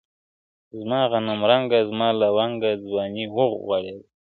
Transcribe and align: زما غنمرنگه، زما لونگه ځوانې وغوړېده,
زما 0.79 1.01
غنمرنگه، 1.11 1.79
زما 1.89 2.09
لونگه 2.19 2.71
ځوانې 2.85 3.25
وغوړېده, 3.35 4.05